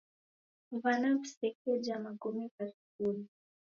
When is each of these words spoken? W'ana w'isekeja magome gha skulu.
W'ana 0.81 1.09
w'isekeja 1.17 1.95
magome 2.05 2.45
gha 2.53 2.65
skulu. 2.75 3.21